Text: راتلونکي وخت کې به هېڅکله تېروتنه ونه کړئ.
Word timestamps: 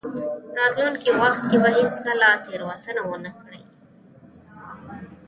راتلونکي 0.59 1.09
وخت 1.21 1.41
کې 1.49 1.57
به 1.63 1.69
هېڅکله 1.77 2.29
تېروتنه 2.45 3.01
ونه 3.09 3.31
کړئ. 3.39 3.61